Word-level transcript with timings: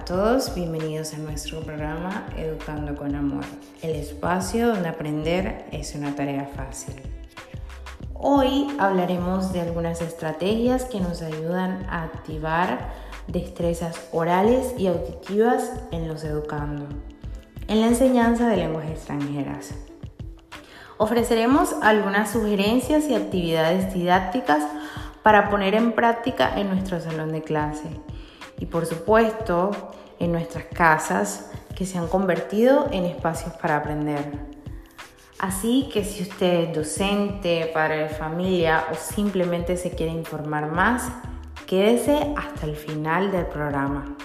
a 0.00 0.04
todos, 0.06 0.54
bienvenidos 0.54 1.12
a 1.12 1.18
nuestro 1.18 1.60
programa 1.60 2.26
Educando 2.34 2.96
con 2.96 3.14
Amor, 3.14 3.44
el 3.82 3.96
espacio 3.96 4.68
donde 4.68 4.88
aprender 4.88 5.66
es 5.72 5.94
una 5.94 6.16
tarea 6.16 6.46
fácil. 6.56 6.94
Hoy 8.14 8.66
hablaremos 8.78 9.52
de 9.52 9.60
algunas 9.60 10.00
estrategias 10.00 10.86
que 10.86 11.00
nos 11.00 11.20
ayudan 11.20 11.84
a 11.90 12.04
activar 12.04 12.92
destrezas 13.26 14.08
orales 14.10 14.74
y 14.78 14.86
auditivas 14.86 15.70
en 15.90 16.08
los 16.08 16.24
educando, 16.24 16.86
en 17.68 17.82
la 17.82 17.88
enseñanza 17.88 18.48
de 18.48 18.56
lenguas 18.56 18.88
extranjeras. 18.88 19.74
Ofreceremos 20.96 21.74
algunas 21.82 22.30
sugerencias 22.30 23.04
y 23.04 23.14
actividades 23.14 23.92
didácticas 23.92 24.64
para 25.22 25.50
poner 25.50 25.74
en 25.74 25.92
práctica 25.92 26.58
en 26.58 26.70
nuestro 26.70 27.00
salón 27.00 27.32
de 27.32 27.42
clase 27.42 27.90
y 28.60 28.66
por 28.66 28.86
supuesto 28.86 29.72
en 30.20 30.30
nuestras 30.30 30.66
casas 30.66 31.50
que 31.74 31.86
se 31.86 31.98
han 31.98 32.06
convertido 32.06 32.86
en 32.92 33.04
espacios 33.04 33.54
para 33.54 33.78
aprender. 33.78 34.24
Así 35.38 35.88
que 35.92 36.04
si 36.04 36.22
usted 36.22 36.68
es 36.68 36.74
docente, 36.74 37.70
padre 37.72 38.02
de 38.02 38.08
familia 38.10 38.84
o 38.92 38.94
simplemente 38.94 39.78
se 39.78 39.90
quiere 39.90 40.12
informar 40.12 40.70
más, 40.70 41.10
quédese 41.66 42.34
hasta 42.36 42.66
el 42.66 42.76
final 42.76 43.32
del 43.32 43.46
programa. 43.46 44.16